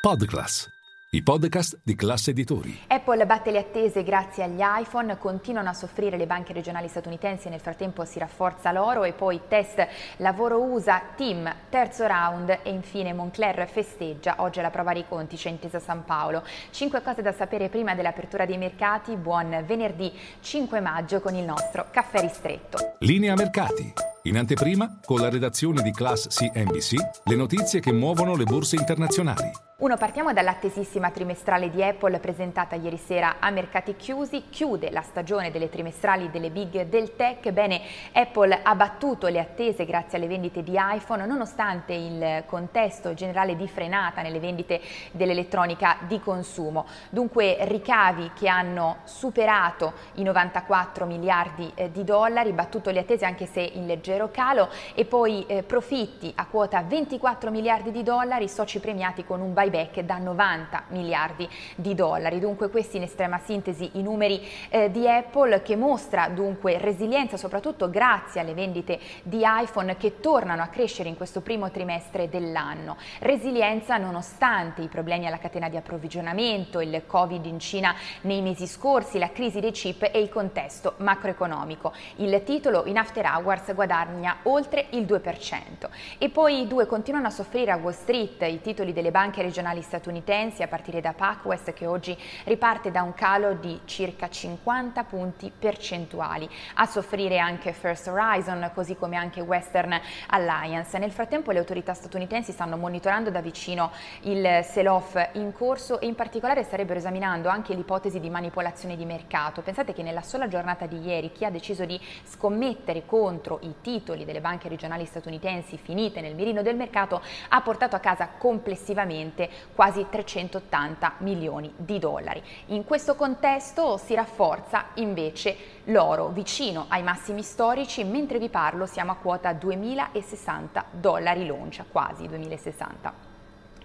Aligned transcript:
Podclass, 0.00 0.66
i 1.10 1.22
podcast 1.22 1.78
di 1.84 1.94
classe 1.94 2.30
editori. 2.30 2.74
Apple 2.86 3.26
batte 3.26 3.50
le 3.50 3.58
attese 3.58 4.02
grazie 4.02 4.44
agli 4.44 4.62
iPhone, 4.62 5.18
continuano 5.18 5.68
a 5.68 5.74
soffrire 5.74 6.16
le 6.16 6.24
banche 6.24 6.54
regionali 6.54 6.88
statunitensi, 6.88 7.50
nel 7.50 7.60
frattempo 7.60 8.06
si 8.06 8.18
rafforza 8.18 8.72
l'oro 8.72 9.04
e 9.04 9.12
poi 9.12 9.42
test 9.46 9.86
lavoro 10.16 10.62
USA, 10.62 11.02
team, 11.14 11.54
terzo 11.68 12.06
round 12.06 12.60
e 12.62 12.70
infine 12.70 13.12
Moncler 13.12 13.68
festeggia, 13.68 14.36
oggi 14.38 14.60
alla 14.60 14.70
prova 14.70 14.94
dei 14.94 15.04
conti 15.06 15.36
c'è 15.36 15.50
intesa 15.50 15.80
San 15.80 16.06
Paolo. 16.06 16.44
Cinque 16.70 17.02
cose 17.02 17.20
da 17.20 17.32
sapere 17.32 17.68
prima 17.68 17.94
dell'apertura 17.94 18.46
dei 18.46 18.56
mercati, 18.56 19.16
buon 19.16 19.62
venerdì 19.66 20.10
5 20.40 20.80
maggio 20.80 21.20
con 21.20 21.34
il 21.34 21.44
nostro 21.44 21.88
caffè 21.90 22.22
ristretto. 22.22 22.94
Linea 23.00 23.34
mercati. 23.34 23.92
In 24.22 24.38
anteprima, 24.38 25.00
con 25.04 25.20
la 25.20 25.28
redazione 25.28 25.82
di 25.82 25.92
Class 25.92 26.28
CNBC, 26.28 26.94
le 27.24 27.36
notizie 27.36 27.80
che 27.80 27.92
muovono 27.92 28.34
le 28.34 28.44
borse 28.44 28.76
internazionali. 28.76 29.68
Uno, 29.80 29.96
partiamo 29.96 30.34
dall'attesissima 30.34 31.10
trimestrale 31.10 31.70
di 31.70 31.82
Apple 31.82 32.18
presentata 32.18 32.76
ieri 32.76 32.98
sera 32.98 33.36
a 33.38 33.48
mercati 33.48 33.96
chiusi, 33.96 34.50
chiude 34.50 34.90
la 34.90 35.00
stagione 35.00 35.50
delle 35.50 35.70
trimestrali 35.70 36.28
delle 36.28 36.50
big 36.50 36.82
del 36.84 37.16
tech. 37.16 37.50
Bene, 37.50 37.80
Apple 38.12 38.60
ha 38.62 38.74
battuto 38.74 39.28
le 39.28 39.40
attese 39.40 39.86
grazie 39.86 40.18
alle 40.18 40.26
vendite 40.26 40.62
di 40.62 40.76
iPhone 40.76 41.24
nonostante 41.24 41.94
il 41.94 42.42
contesto 42.44 43.14
generale 43.14 43.56
di 43.56 43.66
frenata 43.68 44.20
nelle 44.20 44.38
vendite 44.38 44.82
dell'elettronica 45.12 45.96
di 46.06 46.20
consumo. 46.20 46.84
Dunque 47.08 47.56
ricavi 47.60 48.32
che 48.34 48.48
hanno 48.48 48.98
superato 49.04 49.94
i 50.16 50.22
94 50.24 51.06
miliardi 51.06 51.72
eh, 51.74 51.90
di 51.90 52.04
dollari, 52.04 52.52
battuto 52.52 52.90
le 52.90 52.98
attese 52.98 53.24
anche 53.24 53.46
se 53.46 53.62
in 53.62 53.86
leggero 53.86 54.30
calo 54.30 54.68
e 54.94 55.06
poi 55.06 55.46
eh, 55.46 55.62
profitti 55.62 56.30
a 56.36 56.44
quota 56.44 56.82
24 56.82 57.50
miliardi 57.50 57.90
di 57.90 58.02
dollari, 58.02 58.46
soci 58.46 58.78
premiati 58.78 59.24
con 59.24 59.40
un 59.40 59.54
buyback 59.54 59.68
buyback 59.70 60.00
da 60.00 60.18
90 60.18 60.84
miliardi 60.88 61.48
di 61.76 61.94
dollari. 61.94 62.40
Dunque 62.40 62.68
questi 62.68 62.96
in 62.96 63.04
estrema 63.04 63.38
sintesi 63.38 63.90
i 63.94 64.02
numeri 64.02 64.46
eh, 64.68 64.90
di 64.90 65.08
Apple 65.08 65.62
che 65.62 65.76
mostra 65.76 66.28
dunque 66.28 66.78
resilienza 66.78 67.36
soprattutto 67.36 67.88
grazie 67.88 68.40
alle 68.40 68.52
vendite 68.52 68.98
di 69.22 69.42
iPhone 69.44 69.96
che 69.96 70.20
tornano 70.20 70.62
a 70.62 70.66
crescere 70.66 71.08
in 71.08 71.16
questo 71.16 71.40
primo 71.40 71.70
trimestre 71.70 72.28
dell'anno. 72.28 72.96
Resilienza 73.20 73.96
nonostante 73.96 74.82
i 74.82 74.88
problemi 74.88 75.26
alla 75.26 75.38
catena 75.38 75.68
di 75.68 75.76
approvvigionamento, 75.76 76.80
il 76.80 77.02
Covid 77.06 77.44
in 77.46 77.60
Cina 77.60 77.94
nei 78.22 78.42
mesi 78.42 78.66
scorsi, 78.66 79.18
la 79.18 79.30
crisi 79.30 79.60
dei 79.60 79.70
chip 79.70 80.08
e 80.12 80.20
il 80.20 80.28
contesto 80.28 80.94
macroeconomico. 80.98 81.92
Il 82.16 82.42
titolo 82.44 82.84
in 82.86 82.98
After 82.98 83.24
Hours 83.24 83.72
guadagna 83.74 84.38
oltre 84.44 84.86
il 84.90 85.04
2%. 85.04 85.88
E 86.18 86.28
poi 86.28 86.62
i 86.62 86.66
due 86.66 86.86
continuano 86.86 87.28
a 87.28 87.30
soffrire 87.30 87.70
a 87.70 87.76
Wall 87.76 87.92
Street, 87.92 88.42
i 88.42 88.60
titoli 88.60 88.92
delle 88.92 89.10
banche 89.10 89.42
regionali 89.42 89.59
regionali 89.60 89.82
statunitensi 89.82 90.62
a 90.62 90.68
partire 90.68 91.02
da 91.02 91.12
PacWest 91.12 91.74
che 91.74 91.84
oggi 91.84 92.16
riparte 92.44 92.90
da 92.90 93.02
un 93.02 93.12
calo 93.12 93.52
di 93.52 93.80
circa 93.84 94.28
50 94.30 95.04
punti 95.04 95.52
percentuali. 95.56 96.48
A 96.76 96.86
soffrire 96.86 97.38
anche 97.38 97.74
First 97.74 98.08
Horizon 98.08 98.70
così 98.74 98.96
come 98.96 99.16
anche 99.16 99.42
Western 99.42 100.00
Alliance. 100.28 100.96
Nel 100.98 101.12
frattempo 101.12 101.50
le 101.50 101.58
autorità 101.58 101.92
statunitensi 101.92 102.52
stanno 102.52 102.78
monitorando 102.78 103.30
da 103.30 103.42
vicino 103.42 103.92
il 104.22 104.64
sell-off 104.64 105.16
in 105.32 105.52
corso 105.52 106.00
e 106.00 106.06
in 106.06 106.14
particolare 106.14 106.62
starebbero 106.62 106.98
esaminando 106.98 107.50
anche 107.50 107.74
l'ipotesi 107.74 108.18
di 108.18 108.30
manipolazione 108.30 108.96
di 108.96 109.04
mercato. 109.04 109.60
Pensate 109.60 109.92
che 109.92 110.02
nella 110.02 110.22
sola 110.22 110.48
giornata 110.48 110.86
di 110.86 111.00
ieri 111.00 111.32
chi 111.32 111.44
ha 111.44 111.50
deciso 111.50 111.84
di 111.84 112.00
scommettere 112.24 113.04
contro 113.04 113.58
i 113.62 113.74
titoli 113.82 114.24
delle 114.24 114.40
banche 114.40 114.70
regionali 114.70 115.04
statunitensi 115.04 115.76
finite 115.76 116.22
nel 116.22 116.34
mirino 116.34 116.62
del 116.62 116.76
mercato 116.76 117.20
ha 117.50 117.60
portato 117.60 117.94
a 117.94 117.98
casa 117.98 118.30
complessivamente 118.38 119.49
quasi 119.74 120.06
380 120.08 121.14
milioni 121.18 121.72
di 121.76 121.98
dollari. 121.98 122.42
In 122.66 122.84
questo 122.84 123.14
contesto 123.14 123.96
si 123.96 124.14
rafforza 124.14 124.86
invece 124.94 125.56
l'oro 125.84 126.28
vicino 126.28 126.86
ai 126.88 127.02
massimi 127.02 127.42
storici, 127.42 128.04
mentre 128.04 128.38
vi 128.38 128.48
parlo 128.48 128.86
siamo 128.86 129.12
a 129.12 129.16
quota 129.16 129.52
2060 129.52 130.84
dollari 130.92 131.46
l'oncia, 131.46 131.84
quasi 131.90 132.26
2060. 132.28 133.29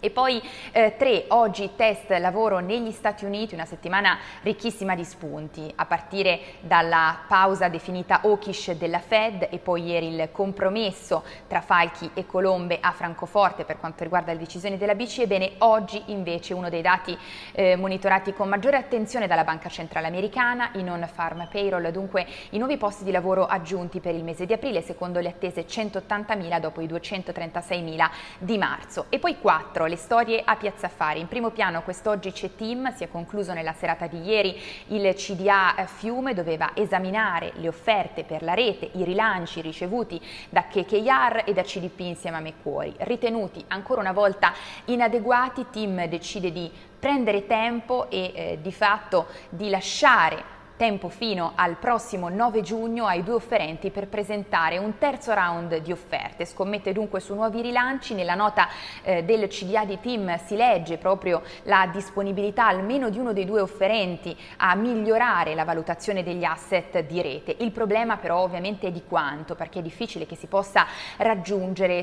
E 0.06 0.12
poi 0.12 0.40
eh, 0.72 0.94
tre, 1.00 1.26
oggi 1.30 1.72
test 1.76 2.12
lavoro 2.12 2.60
negli 2.60 2.92
Stati 2.92 3.26
Uniti, 3.26 3.56
una 3.56 3.66
settimana 3.66 4.20
ricchissima 4.44 4.94
di 4.94 5.04
spunti, 5.04 5.74
a 5.78 5.88
partire 5.88 6.40
dalla 6.60 7.22
pausa 7.28 7.70
definita 7.70 8.22
hawkish 8.22 8.74
della 8.74 9.00
Fed 9.00 9.48
e 9.50 9.58
poi 9.58 9.86
ieri 9.86 10.14
il 10.14 10.30
compromesso 10.32 11.24
tra 11.48 11.60
Falchi 11.62 12.12
e 12.14 12.28
Colombe 12.28 12.78
a 12.80 12.92
Francoforte 12.92 13.64
per 13.64 13.80
quanto 13.80 14.04
riguarda 14.04 14.32
le 14.32 14.38
decisioni 14.38 14.78
della 14.78 14.94
BCE. 14.94 15.26
Bene, 15.26 15.54
oggi 15.60 16.00
invece 16.06 16.54
uno 16.54 16.70
dei 16.70 16.84
dati 16.84 17.18
eh, 17.54 17.76
monitorati 17.76 18.32
con 18.32 18.48
maggiore 18.48 18.78
attenzione 18.78 19.26
dalla 19.26 19.44
Banca 19.44 19.70
Centrale 19.70 20.06
Americana, 20.06 20.70
i 20.74 20.84
non-farm 20.84 21.48
payroll, 21.50 21.90
dunque 21.90 22.28
i 22.52 22.60
nuovi 22.60 22.78
posti 22.78 23.04
di 23.04 23.10
lavoro 23.10 23.48
aggiunti 23.48 24.00
per 24.00 24.14
il 24.14 24.24
mese 24.24 24.46
di 24.46 24.54
aprile, 24.54 24.84
secondo 24.84 25.20
le 25.20 25.30
attese 25.30 25.66
180.000 25.66 26.60
dopo 26.60 26.82
i 26.82 26.86
236.000 26.86 28.10
di 28.38 28.60
marzo. 28.60 29.08
E 29.10 29.18
poi 29.18 29.40
quattro, 29.40 29.88
le 29.88 29.94
storie 29.96 30.42
a 30.44 30.56
Piazza 30.56 30.88
Affari. 30.88 31.20
In 31.20 31.28
primo 31.28 31.52
piano 31.52 31.82
quest'oggi 31.82 32.32
c'è 32.32 32.56
Team, 32.56 32.94
si 32.96 33.04
è 33.04 33.10
concluso 33.10 33.54
nella 33.54 33.74
serata 33.74 34.08
di 34.08 34.22
ieri 34.24 34.60
il 34.88 35.14
CDA 35.14 35.76
Fiume, 35.86 36.34
doveva 36.34 36.72
esaminare 36.74 37.54
le 37.56 37.68
offerte 37.68 38.24
per 38.24 38.44
la 38.44 38.54
rete, 38.54 38.90
i 38.94 39.04
rilanci 39.04 39.62
ricevuti 39.62 40.20
da 40.50 40.64
KKR 40.68 41.44
e 41.46 41.54
da 41.54 41.62
CDP 41.62 42.00
insieme 42.02 42.38
a 42.38 42.42
Meccuori. 42.42 42.94
Ritenuti 42.98 43.64
ancora 43.68 44.02
una 44.02 44.14
volta 44.14 44.54
inadeguati, 44.86 45.68
Team 45.72 46.06
decide 46.08 46.52
di 46.52 46.72
prendere 47.00 47.46
tempo 47.46 48.10
e 48.10 48.32
eh, 48.34 48.60
di 48.62 48.72
fatto 48.72 49.28
di 49.50 49.70
lasciare 49.70 50.55
tempo 50.78 51.10
fino 51.10 51.54
al 51.56 51.76
prossimo 51.76 52.30
9 52.30 52.62
giugno 52.62 53.06
ai 53.06 53.24
due 53.24 53.36
offerenti 53.36 53.92
per 53.92 54.08
presentare 54.08 54.78
un 54.78 54.98
terzo 54.98 55.34
round 55.34 55.78
di 55.78 55.92
offerte. 55.92 56.46
Scommette 56.46 56.92
dunque 56.92 57.20
su 57.20 57.34
nuovi 57.34 57.62
rilanci. 57.62 58.14
Nella 58.14 58.36
nota 58.36 58.68
eh, 59.04 59.24
del 59.24 59.48
CDA 59.48 59.86
di 59.86 60.00
Team 60.00 60.38
si 60.46 60.56
legge 60.56 60.98
proprio 60.98 61.42
la 61.64 61.90
disponibilità 61.92 62.68
almeno 62.68 63.10
di 63.10 63.20
uno 63.20 63.34
dei 63.34 63.46
due 63.46 63.62
offerenti 63.62 64.36
a 64.58 64.76
migliorare 64.76 65.56
la 65.56 65.64
valutazione 65.64 66.24
degli 66.24 66.44
asset 66.44 67.02
di 67.06 67.22
rete. 67.22 67.56
Il 67.60 67.72
problema 67.72 68.18
però 68.18 68.40
ovviamente 68.40 68.88
è 68.88 68.92
di 68.92 69.04
quanto, 69.08 69.56
perché 69.56 69.80
è 69.80 69.82
difficile 69.82 70.26
che 70.26 70.36
si 70.36 70.48
possa 70.48 70.86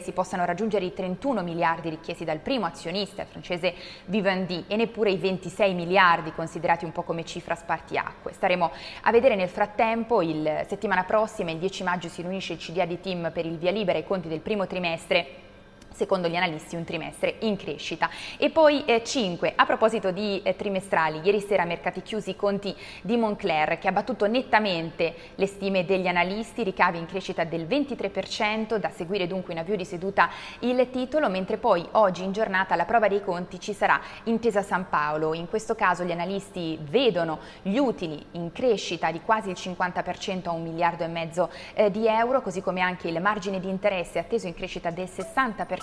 si 0.02 0.12
possano 0.12 0.44
raggiungere 0.44 0.84
i 0.84 0.92
31 0.92 1.42
miliardi 1.42 1.88
richiesti 1.88 2.24
dal 2.24 2.38
primo 2.38 2.66
azionista, 2.66 3.22
il 3.22 3.28
francese 3.28 3.74
Vivendi, 4.06 4.64
e 4.68 4.76
neppure 4.76 5.10
i 5.10 5.16
26 5.16 5.74
miliardi 5.74 6.32
considerati 6.32 6.84
un 6.84 6.92
po' 6.92 7.02
come 7.02 7.24
cifra 7.24 7.54
spartiacque. 7.54 8.32
Staremo 8.32 8.61
staremo 8.62 8.72
a 9.02 9.10
vedere 9.10 9.34
nel 9.34 9.48
frattempo. 9.48 10.22
Il 10.22 10.64
settimana 10.68 11.04
prossima, 11.04 11.50
il 11.50 11.58
10 11.58 11.82
maggio, 11.82 12.08
si 12.08 12.22
riunisce 12.22 12.52
il 12.52 12.58
CDA 12.58 12.84
di 12.84 13.00
team 13.00 13.30
per 13.32 13.46
il 13.46 13.58
via 13.58 13.72
libera 13.72 13.98
ai 13.98 14.04
conti 14.04 14.28
del 14.28 14.40
primo 14.40 14.66
trimestre 14.66 15.50
secondo 15.94 16.28
gli 16.28 16.36
analisti 16.36 16.76
un 16.76 16.84
trimestre 16.84 17.36
in 17.40 17.56
crescita. 17.56 18.10
E 18.38 18.50
poi 18.50 18.84
eh, 18.84 19.02
5, 19.04 19.52
a 19.54 19.66
proposito 19.66 20.10
di 20.10 20.40
eh, 20.42 20.56
trimestrali, 20.56 21.20
ieri 21.22 21.40
sera 21.40 21.64
mercati 21.64 22.02
chiusi 22.02 22.30
i 22.30 22.36
conti 22.36 22.74
di 23.02 23.16
Moncler 23.16 23.78
che 23.78 23.88
ha 23.88 23.92
battuto 23.92 24.26
nettamente 24.26 25.14
le 25.34 25.46
stime 25.46 25.84
degli 25.84 26.06
analisti, 26.06 26.62
ricavi 26.62 26.98
in 26.98 27.06
crescita 27.06 27.44
del 27.44 27.66
23%, 27.66 28.76
da 28.76 28.90
seguire 28.90 29.26
dunque 29.26 29.52
in 29.52 29.58
avvio 29.58 29.76
di 29.76 29.84
seduta 29.84 30.30
il 30.60 30.88
titolo, 30.90 31.28
mentre 31.28 31.56
poi 31.56 31.86
oggi 31.92 32.24
in 32.24 32.32
giornata 32.32 32.74
alla 32.74 32.84
prova 32.84 33.08
dei 33.08 33.22
conti 33.22 33.60
ci 33.60 33.72
sarà 33.72 34.00
Intesa 34.24 34.62
San 34.62 34.88
Paolo. 34.88 35.34
In 35.34 35.48
questo 35.48 35.74
caso 35.74 36.04
gli 36.04 36.12
analisti 36.12 36.78
vedono 36.80 37.38
gli 37.62 37.76
utili 37.76 38.24
in 38.32 38.52
crescita 38.52 39.10
di 39.10 39.20
quasi 39.20 39.50
il 39.50 39.56
50% 39.58 40.48
a 40.48 40.52
un 40.52 40.62
miliardo 40.62 41.04
e 41.04 41.08
mezzo 41.08 41.50
eh, 41.74 41.90
di 41.90 42.06
euro, 42.06 42.42
così 42.42 42.60
come 42.60 42.80
anche 42.80 43.08
il 43.08 43.20
margine 43.20 43.60
di 43.60 43.68
interesse 43.68 44.18
atteso 44.18 44.46
in 44.46 44.54
crescita 44.54 44.90
del 44.90 45.08
60% 45.08 45.81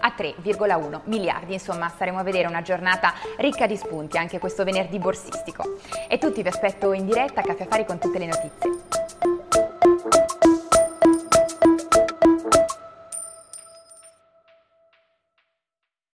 a 0.00 0.14
3,1 0.16 1.00
miliardi. 1.04 1.52
Insomma, 1.52 1.88
staremo 1.88 2.18
a 2.18 2.22
vedere 2.22 2.48
una 2.48 2.62
giornata 2.62 3.14
ricca 3.38 3.66
di 3.66 3.76
spunti 3.76 4.18
anche 4.18 4.38
questo 4.38 4.64
venerdì 4.64 4.98
borsistico. 4.98 5.78
E 6.08 6.18
tutti 6.18 6.42
vi 6.42 6.48
aspetto 6.48 6.92
in 6.92 7.06
diretta 7.06 7.40
a 7.40 7.44
Caffè 7.44 7.62
Affari 7.64 7.84
con 7.84 7.98
tutte 7.98 8.18
le 8.18 8.26
notizie. 8.26 9.03